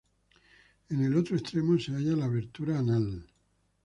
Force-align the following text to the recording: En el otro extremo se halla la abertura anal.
En 0.89 1.03
el 1.03 1.15
otro 1.15 1.37
extremo 1.37 1.77
se 1.77 1.91
halla 1.91 2.15
la 2.15 2.25
abertura 2.25 2.79
anal. 2.79 3.23